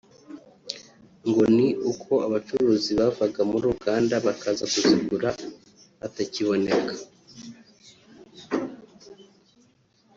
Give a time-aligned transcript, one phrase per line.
[1.27, 5.29] ngo ni uko abacuruzi bavaga muri Uganda bakaza kuzigura
[5.99, 6.95] batakiboneka